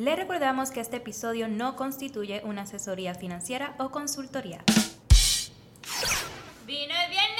[0.00, 4.64] Le recordamos que este episodio no constituye una asesoría financiera o consultoría.
[6.64, 7.36] ¡Vino el viernes!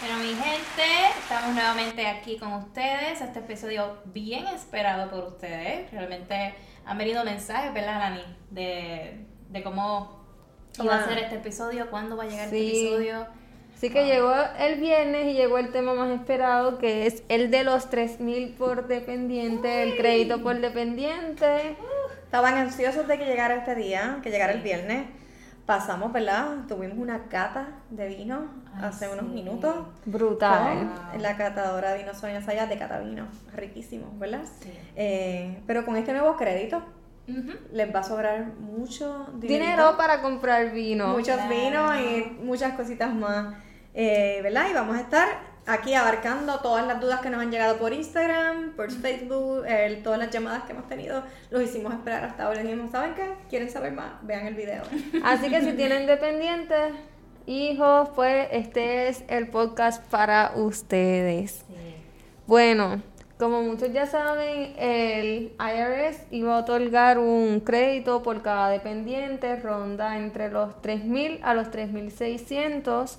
[0.00, 3.20] Pero mi gente, estamos nuevamente aquí con ustedes.
[3.20, 5.88] Este episodio bien esperado por ustedes.
[5.92, 8.24] Realmente han venido mensajes, ¿verdad, Lani?
[8.50, 10.20] De, de cómo
[10.82, 13.28] iba a ser este episodio, cuándo va a llegar este episodio.
[13.80, 17.64] Así que llegó el viernes y llegó el tema más esperado, que es el de
[17.64, 21.78] los 3.000 por dependiente, el crédito por dependiente.
[22.22, 25.06] Estaban ansiosos de que llegara este día, que llegara el viernes.
[25.64, 26.66] Pasamos, ¿verdad?
[26.68, 28.50] Tuvimos una cata de vino
[28.82, 29.74] hace unos minutos.
[30.04, 30.92] Brutal.
[31.18, 33.28] La catadora de vino Sonia Sayas de Catavino.
[33.54, 34.42] Riquísimo, ¿verdad?
[34.60, 34.74] Sí.
[34.94, 36.82] Eh, pero con este nuevo crédito,
[37.72, 41.16] les va a sobrar mucho dinero para comprar vino.
[41.16, 43.54] Muchos vinos y muchas cositas más.
[43.94, 44.70] Eh, ¿Verdad?
[44.70, 45.28] Y vamos a estar
[45.66, 49.64] aquí abarcando todas las dudas que nos han llegado por Instagram, por Facebook,
[50.02, 52.62] todas las llamadas que hemos tenido, los hicimos esperar hasta ahora.
[52.62, 53.34] dijimos, ¿saben qué?
[53.48, 54.12] ¿Quieren saber más?
[54.22, 54.82] Vean el video.
[55.24, 56.92] Así que si tienen dependientes,
[57.46, 61.64] hijos, pues este es el podcast para ustedes.
[62.46, 63.00] Bueno,
[63.38, 70.18] como muchos ya saben, el IRS iba a otorgar un crédito por cada dependiente, ronda
[70.18, 73.16] entre los 3.000 a los 3.600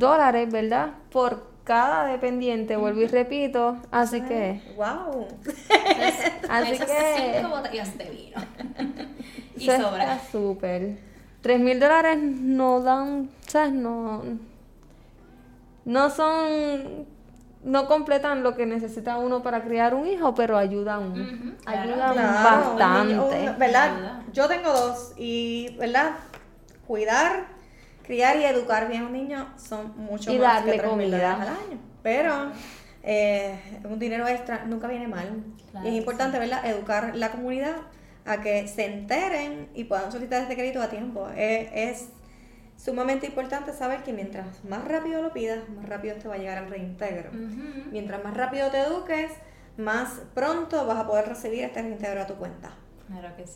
[0.00, 0.94] dólares, ¿verdad?
[1.12, 3.76] Por cada dependiente, vuelvo y repito.
[3.92, 4.60] Así que.
[4.74, 5.28] ¡Wow!
[6.50, 7.36] así que.
[7.36, 8.40] Cinco botellas de vino.
[9.56, 10.18] y sobra.
[10.32, 10.98] súper.
[11.40, 13.30] Tres mil dólares no dan.
[13.46, 13.72] ¿Sabes?
[13.72, 14.24] No.
[15.84, 17.06] No son.
[17.62, 21.56] No completan lo que necesita uno para criar un hijo, pero ayudan.
[21.66, 23.54] ayudan bastante.
[23.58, 24.22] ¿Verdad?
[24.32, 26.12] Yo tengo dos y, ¿verdad?
[26.86, 27.59] Cuidar
[28.02, 31.78] criar y educar bien a un niño son mucho más que comida al año.
[32.02, 32.50] Pero
[33.02, 35.44] eh, un dinero extra nunca viene mal.
[35.84, 36.64] y es importante, ¿verdad?
[36.66, 37.76] Educar la comunidad
[38.26, 41.28] a que se enteren y puedan solicitar este crédito a tiempo.
[41.36, 42.08] es
[42.76, 46.58] sumamente importante saber que mientras más rápido lo pidas, más rápido te va a llegar
[46.58, 47.30] al reintegro.
[47.90, 49.32] Mientras más rápido te eduques,
[49.76, 52.72] más pronto vas a poder recibir este reintegro a tu cuenta.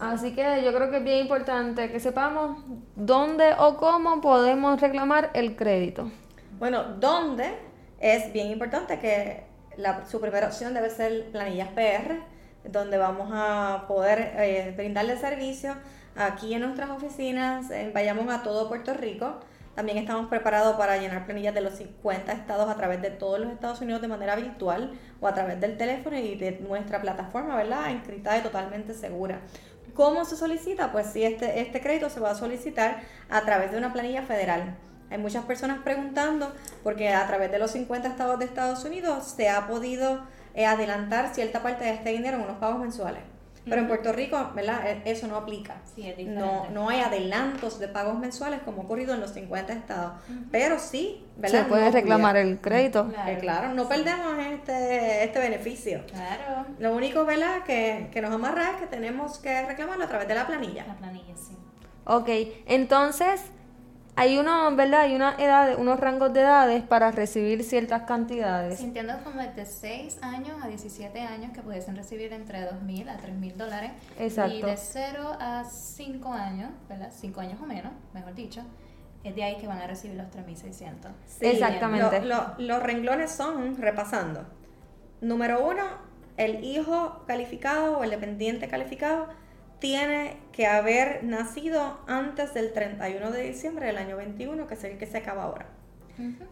[0.00, 2.64] Así que yo creo que es bien importante que sepamos
[2.96, 6.10] dónde o cómo podemos reclamar el crédito.
[6.58, 7.54] Bueno, dónde
[8.00, 9.44] es bien importante que
[9.76, 12.20] la, su primera opción debe ser planillas PR,
[12.64, 15.74] donde vamos a poder eh, brindarle servicio
[16.16, 19.40] aquí en nuestras oficinas, vayamos a todo Puerto Rico
[19.74, 23.50] también estamos preparados para llenar planillas de los 50 estados a través de todos los
[23.50, 27.90] Estados Unidos de manera virtual o a través del teléfono y de nuestra plataforma, ¿verdad?
[27.90, 29.40] Encriptada y totalmente segura.
[29.94, 30.92] ¿Cómo se solicita?
[30.92, 34.76] Pues sí, este, este crédito se va a solicitar a través de una planilla federal.
[35.10, 36.52] Hay muchas personas preguntando
[36.82, 40.20] porque a través de los 50 estados de Estados Unidos se ha podido
[40.54, 43.33] eh, adelantar cierta parte de este dinero en unos pagos mensuales.
[43.64, 44.86] Pero en Puerto Rico, ¿verdad?
[44.86, 45.76] E, eso no aplica.
[45.94, 49.72] Sí, es no, no hay adelantos de pagos mensuales como ha ocurrido en los 50
[49.72, 50.12] estados.
[50.50, 51.62] Pero sí, ¿verdad?
[51.62, 53.10] Se puede reclamar el crédito.
[53.26, 53.72] Eh, claro.
[53.74, 56.04] no perdemos este, este beneficio.
[56.06, 56.66] Claro.
[56.78, 57.62] Lo único, ¿verdad?
[57.64, 60.86] Que, que nos amarra es que tenemos que reclamarlo a través de la planilla.
[60.86, 61.56] La planilla, sí.
[62.06, 62.28] Ok,
[62.66, 63.40] entonces
[64.16, 65.00] hay unos, ¿verdad?
[65.00, 68.80] Hay una edad, unos rangos de edades para recibir ciertas cantidades.
[68.80, 73.54] entiendo como de 6 años a 17 años que pudiesen recibir entre 2.000 a 3.000
[73.54, 73.90] dólares.
[74.18, 74.54] Exacto.
[74.54, 77.10] Y de 0 a 5 años, ¿verdad?
[77.12, 78.62] 5 años o menos, mejor dicho,
[79.24, 81.10] es de ahí que van a recibir los 3.600.
[81.26, 82.20] Sí, Exactamente.
[82.58, 84.44] los renglones son, repasando,
[85.20, 85.82] número uno,
[86.36, 89.28] el hijo calificado o el dependiente calificado
[89.78, 94.98] tiene que haber nacido antes del 31 de diciembre del año 21, que es el
[94.98, 95.66] que se acaba ahora.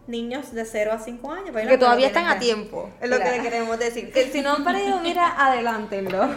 [0.07, 1.55] Niños de 0 a 5 años.
[1.55, 4.11] Que todavía están a tiempo, es lo que le queremos decir.
[4.11, 6.29] Que si no han parido, mira, adelántenlo.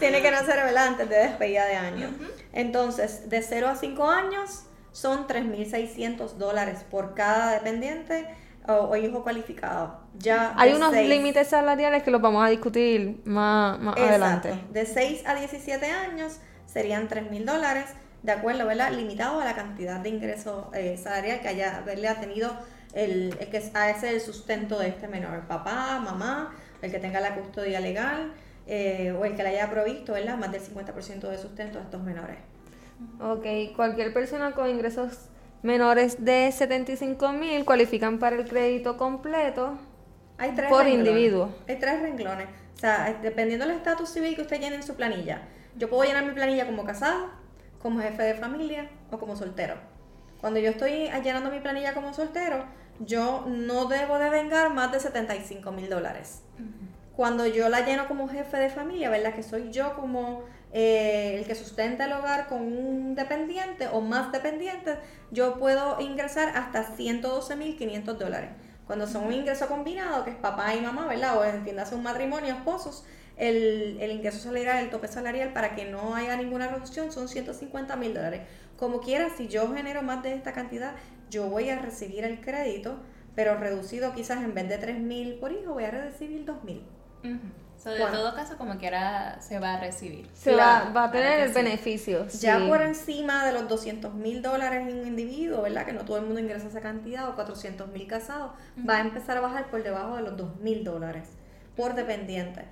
[0.00, 2.10] Tiene que nacer antes de despedida de año.
[2.52, 8.26] Entonces, de 0 a 5 años son 3.600 dólares por cada dependiente
[8.66, 10.00] o, hijo cualificado.
[10.18, 14.58] Ya Hay unos límites salariales que los vamos a discutir más, más adelante.
[14.72, 17.86] De 6 a 17 años serían 3 mil dólares,
[18.22, 18.92] de acuerdo, ¿verdad?
[18.92, 22.52] Limitado a la cantidad de ingreso eh, salarial que haya haberle tenido
[22.92, 27.34] el, el que ese el sustento de este menor, papá, mamá, el que tenga la
[27.34, 28.32] custodia legal
[28.66, 30.36] eh, o el que le haya provisto, ¿verdad?
[30.38, 32.38] Más del 50% de sustento a estos menores.
[33.20, 35.28] Ok, cualquier persona con ingresos
[35.62, 39.78] menores de 75 mil cualifican para el crédito completo
[40.38, 41.54] Hay tres por individuo.
[41.68, 42.48] Hay tres renglones.
[42.74, 45.42] O sea, dependiendo del estatus civil que usted llene en su planilla.
[45.76, 47.30] Yo puedo llenar mi planilla como casado,
[47.82, 49.74] como jefe de familia o como soltero.
[50.40, 52.64] Cuando yo estoy llenando mi planilla como soltero,
[53.00, 56.42] yo no debo de vengar más de 75 mil dólares.
[57.14, 59.34] Cuando yo la lleno como jefe de familia, ¿verdad?
[59.34, 64.32] Que soy yo como eh, el que sustenta el hogar con un dependiente o más
[64.32, 64.98] dependientes,
[65.30, 68.50] yo puedo ingresar hasta 112.500 dólares.
[68.86, 71.38] Cuando son un ingreso combinado, que es papá y mamá, ¿verdad?
[71.38, 73.04] O entiéndase un matrimonio, esposos,
[73.36, 77.96] el, el, ingreso salarial, el tope salarial, para que no haya ninguna reducción, son 150
[77.96, 78.42] mil dólares.
[78.78, 80.94] Como quiera, si yo genero más de esta cantidad,
[81.30, 82.98] yo voy a recibir el crédito,
[83.34, 86.82] pero reducido quizás en vez de 3 mil por hijo, voy a recibir 2 mil.
[87.84, 90.28] De todo caso, como quiera, se va a recibir.
[90.34, 92.26] Se va, va, a tener el beneficio.
[92.40, 95.86] Ya por encima de los 200 mil dólares en un individuo, ¿verdad?
[95.86, 98.52] Que no todo el mundo ingresa esa cantidad, o 400 mil casados,
[98.88, 101.28] va a empezar a bajar por debajo de los 2 mil dólares
[101.76, 102.64] por dependiente.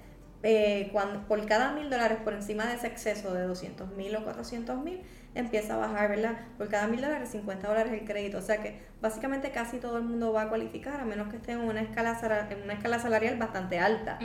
[0.42, 4.24] Eh, cuando, por cada mil dólares por encima de ese exceso de 200 mil o
[4.24, 5.00] 400 mil,
[5.34, 6.36] empieza a bajar, ¿verdad?
[6.58, 8.38] Por cada mil dólares, 50 dólares el crédito.
[8.38, 11.52] O sea que básicamente casi todo el mundo va a cualificar, a menos que esté
[11.52, 12.18] en una escala,
[12.50, 14.18] en una escala salarial bastante alta.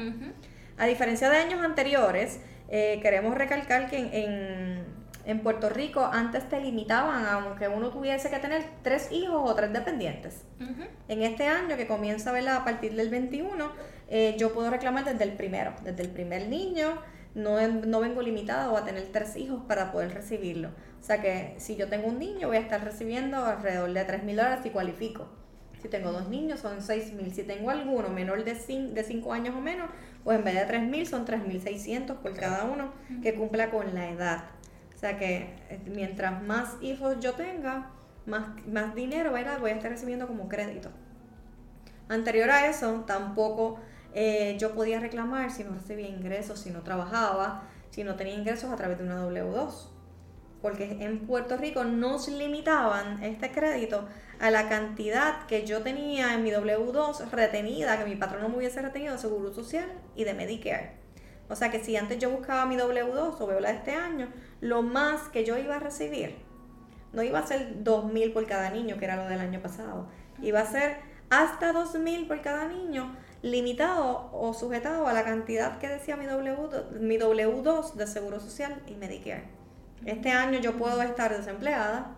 [0.80, 2.40] A diferencia de años anteriores,
[2.70, 4.86] eh, queremos recalcar que en,
[5.26, 9.74] en, Puerto Rico antes te limitaban aunque uno tuviese que tener tres hijos o tres
[9.74, 10.46] dependientes.
[11.10, 12.56] En este año, que comienza ¿verdad?
[12.56, 13.72] a partir del 21,
[14.08, 17.02] eh, yo puedo reclamar desde el primero, desde el primer niño.
[17.36, 20.70] No, no vengo limitada o a tener tres hijos para poder recibirlo.
[21.00, 24.24] O sea que si yo tengo un niño voy a estar recibiendo alrededor de 3
[24.24, 25.28] mil dólares si cualifico.
[25.82, 27.34] Si tengo dos niños son 6 mil.
[27.34, 29.90] Si tengo alguno menor de 5 años o menos,
[30.24, 32.92] pues en vez de 3 mil son 3.600 por cada uno
[33.22, 34.44] que cumpla con la edad.
[34.96, 37.92] O sea que eh, mientras más hijos yo tenga,
[38.26, 40.90] más, más dinero voy a estar recibiendo como crédito.
[42.10, 43.80] Anterior a eso, tampoco
[44.14, 48.72] eh, yo podía reclamar si no recibía ingresos, si no trabajaba, si no tenía ingresos
[48.72, 49.99] a través de una W2
[50.62, 54.08] porque en Puerto Rico nos limitaban este crédito
[54.40, 58.58] a la cantidad que yo tenía en mi W2 retenida, que mi patrón no me
[58.58, 60.92] hubiese retenido de Seguro Social y de Medicare.
[61.50, 64.32] O sea que si antes yo buscaba mi W2 o veo la de este año,
[64.62, 66.50] lo más que yo iba a recibir
[67.12, 70.08] no iba a ser 2.000 por cada niño, que era lo del año pasado.
[70.42, 70.98] Iba a ser
[71.30, 77.00] hasta 2.000 por cada niño, limitado o sujetado a la cantidad que decía mi, W2,
[77.00, 79.59] mi W2 de Seguro Social y Medicare.
[80.06, 82.16] Este año yo puedo estar desempleada,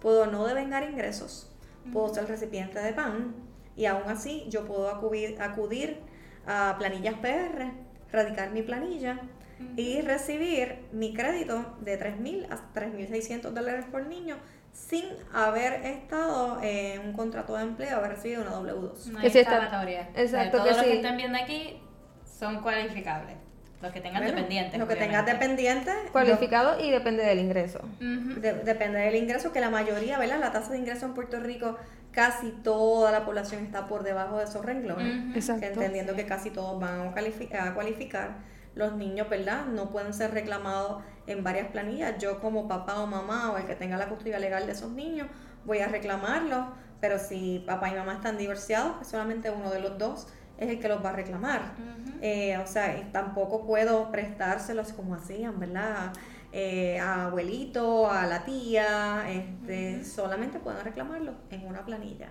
[0.00, 1.50] puedo no devengar ingresos,
[1.92, 3.34] puedo ser recipiente de PAN
[3.76, 5.98] y aún así yo puedo acudir, acudir
[6.46, 7.72] a planillas PR,
[8.12, 9.20] radicar mi planilla
[9.76, 14.36] y recibir mi crédito de 3.000 a 3.600 dólares por niño
[14.72, 19.06] sin haber estado en un contrato de empleo, haber recibido una W2.
[19.06, 20.58] No hay Exacto.
[20.58, 21.80] todos los que están viendo aquí
[22.26, 23.36] son cualificables.
[23.82, 24.78] Los que tengan dependientes.
[24.78, 25.94] Los que tengan dependientes.
[26.10, 27.80] Cualificado y depende del ingreso.
[28.00, 30.40] depende del ingreso, que la mayoría, ¿verdad?
[30.40, 31.76] La tasa de ingreso en Puerto Rico,
[32.10, 35.36] casi toda la población está por debajo de esos renglones.
[35.48, 38.36] entendiendo que casi todos van a, a cualificar.
[38.74, 39.66] Los niños, ¿verdad?
[39.66, 42.18] No pueden ser reclamados en varias planillas.
[42.18, 45.28] Yo como papá o mamá o el que tenga la custodia legal de esos niños,
[45.64, 46.66] voy a reclamarlos.
[47.00, 50.26] Pero si papá y mamá están divorciados, pues solamente uno de los dos
[50.58, 51.72] es el que los va a reclamar.
[52.20, 56.12] Eh, o sea, tampoco puedo prestárselos como hacían, ¿verdad?
[56.52, 62.28] Eh, a abuelito, a la tía, este, solamente pueden reclamarlo en una planilla.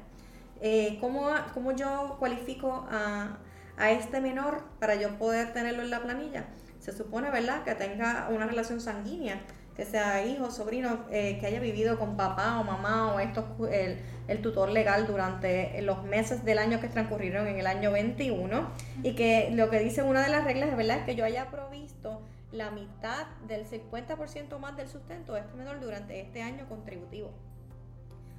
[0.62, 1.30] Eh, ¿cómo,
[1.75, 3.38] yo cualifico a,
[3.78, 6.45] a este menor para yo poder tenerlo en la planilla?
[6.80, 9.42] Se supone, ¿verdad?, que tenga una relación sanguínea
[9.75, 13.99] que sea hijo, sobrino, eh, que haya vivido con papá o mamá o esto, el,
[14.27, 18.69] el, tutor legal durante los meses del año que transcurrieron en el año 21
[19.01, 21.49] y que lo que dice una de las reglas de verdad es que yo haya
[21.49, 27.33] provisto la mitad del 50% más del sustento de este menor durante este año contributivo.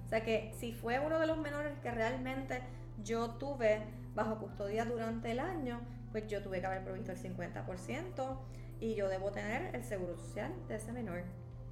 [0.06, 2.62] O sea que si fue uno de los menores que realmente
[3.02, 3.82] yo tuve
[4.14, 5.80] bajo custodia durante el año,
[6.12, 8.38] pues yo tuve que haber provisto el 50%
[8.84, 11.22] y yo debo tener el seguro social de ese menor,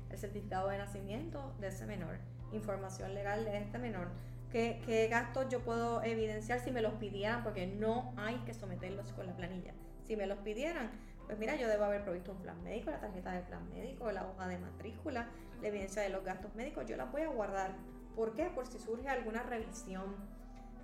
[0.09, 2.17] el certificado de nacimiento de ese menor,
[2.53, 4.09] información legal de este menor.
[4.51, 7.43] ¿Qué, qué gastos yo puedo evidenciar si me los pidieran?
[7.43, 9.75] Porque no hay que someterlos con la planilla.
[10.05, 10.91] Si me los pidieran,
[11.27, 14.27] pues mira, yo debo haber provisto un plan médico, la tarjeta del plan médico, la
[14.27, 15.29] hoja de matrícula,
[15.61, 17.75] la evidencia de los gastos médicos, yo las voy a guardar.
[18.17, 18.47] ¿Por qué?
[18.47, 20.17] Por si surge alguna revisión.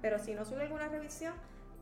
[0.02, 1.32] Pero si no surge alguna revisión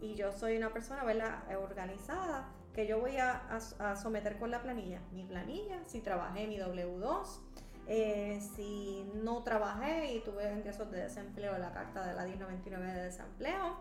[0.00, 1.42] y yo soy una persona ¿verdad?
[1.60, 3.58] organizada, que yo voy a,
[3.96, 5.00] someter con la planilla.
[5.10, 7.40] Mi planilla, si trabajé mi W2,
[7.86, 13.04] eh, si no trabajé y tuve ingresos de desempleo, la carta de la 1099 de
[13.04, 13.78] desempleo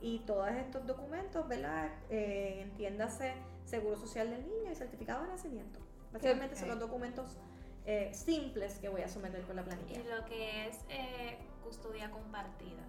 [0.00, 1.88] y todos estos documentos, ¿verdad?
[2.10, 3.32] Eh, entiéndase
[3.64, 5.78] Seguro Social del Niño y Certificado de Nacimiento.
[6.12, 7.38] Básicamente son los documentos
[7.86, 10.00] eh, simples que voy a someter con la planilla.
[10.00, 10.78] Y lo que es
[11.62, 12.82] custodia compartida.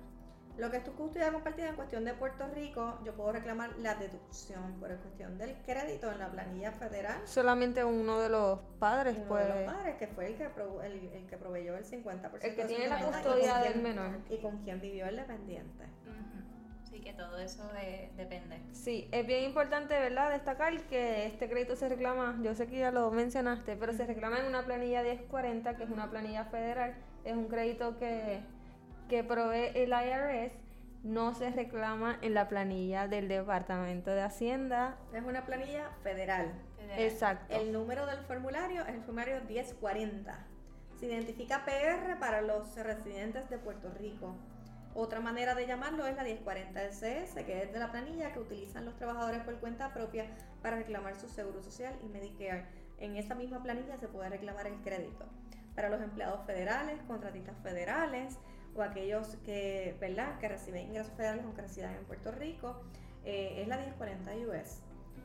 [0.58, 3.96] Lo que es tu custodia compartida en cuestión de Puerto Rico, yo puedo reclamar la
[3.96, 7.22] deducción por cuestión del crédito en la planilla federal.
[7.26, 9.52] Solamente uno de los padres Uno puede.
[9.52, 12.38] de los padres, que fue el que, pro- el, el que proveyó el 50%.
[12.44, 14.20] El que tiene la custodia del quien- menor.
[14.30, 15.86] Y con quien vivió el dependiente.
[16.88, 18.62] Sí, que todo eso de- depende.
[18.74, 22.92] Sí, es bien importante, ¿verdad?, destacar que este crédito se reclama, yo sé que ya
[22.92, 26.94] lo mencionaste, pero se reclama en una planilla 1040, que es una planilla federal,
[27.24, 28.42] es un crédito que,
[29.08, 30.54] que provee el IRS,
[31.04, 34.98] no se reclama en la planilla del Departamento de Hacienda.
[35.14, 36.54] Es una planilla federal.
[36.78, 37.00] Federal.
[37.00, 37.54] Exacto.
[37.54, 40.48] El número del formulario es el formulario 1040.
[40.98, 44.36] Se identifica PR para los residentes de Puerto Rico.
[44.96, 48.86] Otra manera de llamarlo es la 1040 SS, que es de la planilla que utilizan
[48.86, 50.28] los trabajadores por cuenta propia
[50.62, 52.66] para reclamar su seguro social y Medicare.
[53.00, 55.26] En esa misma planilla se puede reclamar el crédito.
[55.76, 58.38] Para los empleados federales, contratistas federales
[58.76, 60.40] o aquellos que, ¿verdad?
[60.40, 62.82] que reciben ingresos federales aunque residan en Puerto Rico,
[63.26, 64.82] eh, es la 1040 US.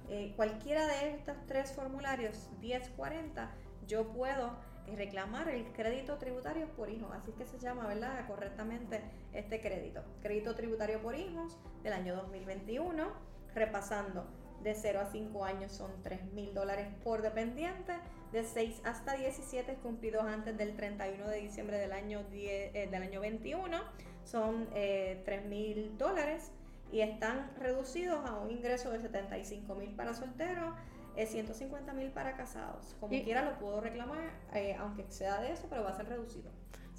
[0.09, 3.51] Eh, cualquiera de estos tres formularios 1040,
[3.87, 7.11] yo puedo eh, reclamar el crédito tributario por hijos.
[7.13, 8.27] Así es que se llama, ¿verdad?
[8.27, 9.03] Correctamente
[9.33, 10.03] este crédito.
[10.23, 13.07] Crédito tributario por hijos del año 2021,
[13.55, 14.27] repasando.
[14.63, 17.93] De 0 a 5 años son 3 mil dólares por dependiente.
[18.33, 23.03] De 6 hasta 17 cumplidos antes del 31 de diciembre del año, 10 eh, del
[23.03, 23.79] año 21
[24.25, 26.53] son eh, 3 mil dólares
[26.93, 30.75] y están reducidos a un ingreso de 75 mil para solteros,
[31.17, 32.95] eh, 150 mil para casados.
[33.01, 36.09] Como Y- quiera lo puedo reclamar, eh, aunque exceda de eso, pero va a ser
[36.09, 36.51] reducido.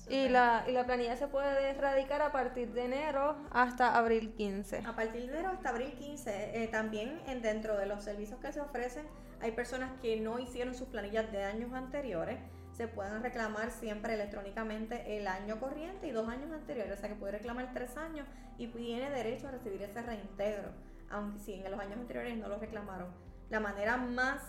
[0.09, 4.79] Y la, y la planilla se puede erradicar a partir de enero hasta abril 15.
[4.79, 8.51] A partir de enero hasta abril 15, eh, también en, dentro de los servicios que
[8.51, 9.05] se ofrecen,
[9.39, 12.39] hay personas que no hicieron sus planillas de años anteriores.
[12.71, 16.97] Se pueden reclamar siempre electrónicamente el año corriente y dos años anteriores.
[16.97, 18.25] O sea que puede reclamar tres años
[18.57, 20.71] y tiene derecho a recibir ese reintegro,
[21.11, 23.09] aunque si en los años anteriores no lo reclamaron.
[23.51, 24.41] La manera más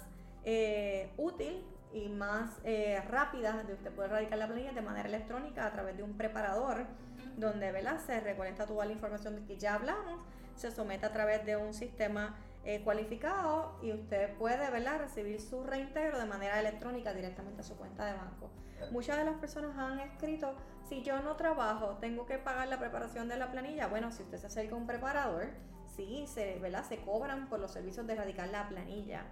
[0.44, 1.62] eh, útil
[1.92, 5.96] y más eh, rápida de usted poder radicar la planilla de manera electrónica a través
[5.96, 6.86] de un preparador
[7.36, 7.98] donde ¿verdad?
[8.04, 10.20] se recolecta toda la información de que ya hablamos,
[10.54, 14.98] se somete a través de un sistema eh, cualificado y usted puede ¿verdad?
[14.98, 18.50] recibir su reintegro de manera electrónica directamente a su cuenta de banco.
[18.90, 20.54] Muchas de las personas han escrito,
[20.88, 23.86] si yo no trabajo, tengo que pagar la preparación de la planilla.
[23.88, 25.48] Bueno, si usted se acerca a un preparador,
[25.96, 26.84] sí, se, ¿verdad?
[26.84, 29.24] se cobran por los servicios de radicar la planilla.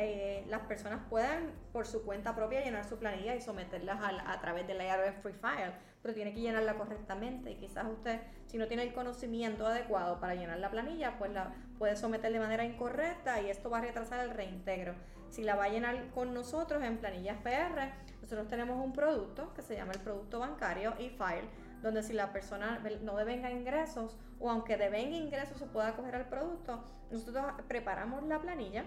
[0.00, 4.40] Eh, las personas pueden por su cuenta propia llenar su planilla y someterlas al- a,
[4.40, 8.68] través del IRS Free File, pero tiene que llenarla correctamente y quizás usted, si no
[8.68, 13.40] tiene el conocimiento adecuado para llenar la planilla, pues la puede someter de manera incorrecta
[13.40, 14.94] y esto va a retrasar el reintegro.
[15.30, 19.62] Si la va a llenar con nosotros en planillas PR, nosotros tenemos un producto que
[19.62, 21.48] se llama el producto bancario e-file,
[21.82, 26.28] donde si la persona no devenga ingresos o aunque devenga ingresos se pueda acoger al
[26.28, 28.84] producto, nosotros preparamos la planilla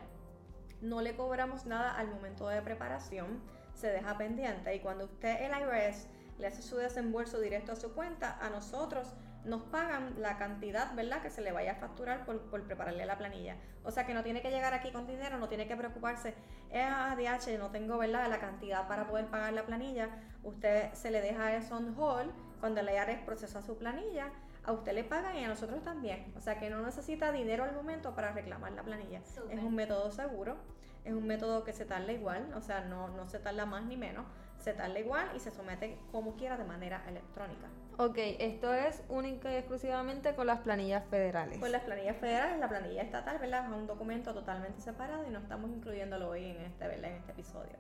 [0.81, 3.41] no le cobramos nada al momento de preparación,
[3.73, 6.07] se deja pendiente y cuando usted el IRS
[6.37, 9.13] le hace su desembolso directo a su cuenta, a nosotros
[9.45, 13.55] nos pagan la cantidad, ¿verdad?, que se le vaya a facturar por, prepararle la planilla.
[13.83, 16.35] O sea que no tiene que llegar aquí con dinero, no tiene que preocuparse,
[16.69, 20.09] eh, ah, DH, no tengo, ¿verdad?, la cantidad para poder pagar la planilla.
[20.43, 24.27] Usted se le deja eso on hold cuando el IRS procesa su planilla,
[24.63, 26.31] a usted le pagan y a nosotros también.
[26.35, 29.19] O sea que no necesita dinero al momento para reclamar la planilla.
[29.49, 30.57] Es un método seguro,
[31.03, 33.97] es un método que se tarda igual, o sea, no, no se tarda más ni
[33.97, 34.25] menos,
[34.59, 37.67] se tarda igual y se somete como quiera de manera electrónica.
[37.97, 41.57] Ok, esto es única y exclusivamente con las planillas federales.
[41.59, 43.65] Pues las planillas federales, la planilla estatal, ¿verdad?
[43.65, 47.11] Es un documento totalmente separado y no estamos incluyéndolo hoy en este, ¿verdad?
[47.11, 47.73] En este episodio.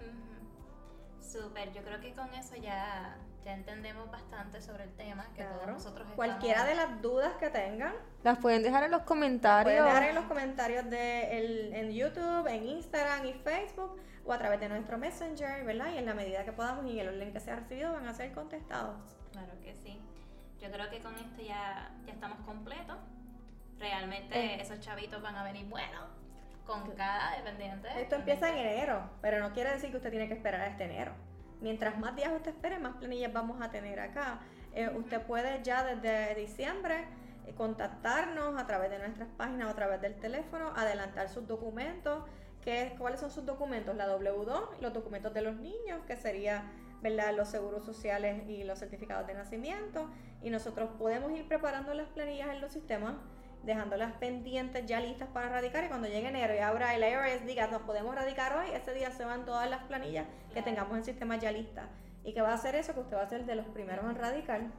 [0.00, 0.32] Ujú.
[1.22, 5.56] Súper, yo creo que con eso ya, ya entendemos bastante sobre el tema, que todos
[5.58, 5.72] Claro.
[5.74, 6.16] nosotros estamos...
[6.16, 9.64] Cualquiera de las dudas que tengan, Las pueden dejar en los comentarios.
[9.74, 14.38] pueden dejar en los comentarios de el- en YouTube, en Instagram y Facebook o a
[14.38, 15.92] través de nuestro Messenger, ¿verdad?
[15.94, 18.32] Y en la medida que podamos y el orden que sea recibido van a ser
[18.32, 18.96] contestados.
[19.32, 20.00] Claro que sí.
[20.60, 22.96] Yo creo que con esto ya, ya estamos completos.
[23.78, 24.60] Realmente Eh.
[24.60, 26.04] esos chavitos van a venir buenos
[26.66, 27.88] con cada dependiente.
[28.00, 30.84] Esto empieza en enero, pero no quiere decir que usted tiene que esperar a este
[30.84, 31.12] enero.
[31.60, 34.40] Mientras más días usted espere, más planillas vamos a tener acá.
[34.74, 37.04] Eh, usted puede ya desde diciembre
[37.46, 42.24] eh, contactarnos a través de nuestras páginas o a través del teléfono, adelantar sus documentos.
[42.62, 43.94] ¿Qué, ¿Cuáles son sus documentos?
[43.96, 46.64] La W2, los documentos de los niños, que sería
[47.00, 47.34] ¿verdad?
[47.34, 50.08] los seguros sociales y los certificados de nacimiento.
[50.42, 53.14] Y nosotros podemos ir preparando las planillas en los sistemas
[53.64, 57.66] dejándolas pendientes ya listas para radicar y cuando llegue enero y abra el IRS diga
[57.68, 60.64] nos podemos radicar hoy, ese día se van todas las planillas que Claro.
[60.64, 61.86] tengamos en sistema ya listas
[62.24, 64.16] y que va a hacer eso, que usted va a ser de los primeros en
[64.16, 64.72] radical.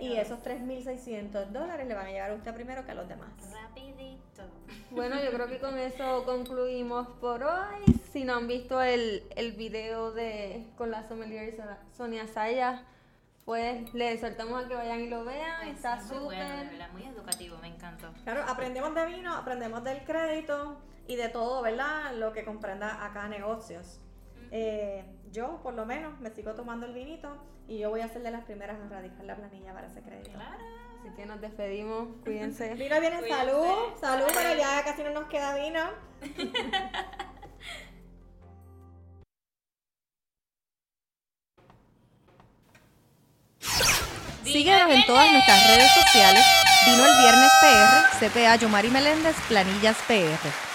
[0.00, 3.30] Y esos 3.600 dólares le van a llegar a usted primero que a los demás.
[3.52, 4.42] Rapidito.
[4.90, 7.84] Bueno, yo creo que con eso concluimos por hoy.
[8.12, 11.54] Si no han visto el, el video de con la sommelier
[11.96, 12.84] Sonia Saya,
[13.44, 15.68] pues les soltamos a que vayan y lo vean.
[15.68, 16.20] Está súper.
[16.22, 18.12] Bueno, muy educativo, me encantó.
[18.24, 22.14] Claro, aprendemos de vino, aprendemos del crédito y de todo, ¿verdad?
[22.14, 24.00] Lo que comprenda acá negocios.
[24.50, 27.36] Eh, yo, por lo menos, me sigo tomando el vinito
[27.68, 30.32] y yo voy a ser de las primeras en radicar la planilla para ese crédito.
[30.32, 30.64] Claro.
[31.00, 32.74] Así que nos despedimos, cuídense.
[32.74, 35.80] Vino viene salud, salud, pero ya casi no nos queda vino.
[44.44, 46.44] Síguenos en todas nuestras redes sociales.
[46.84, 50.73] Vino el viernes PR, CPA Yomari Meléndez, Planillas PR.